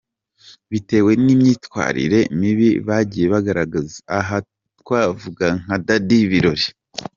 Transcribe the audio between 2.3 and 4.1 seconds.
mibi bagiye bagaragaza,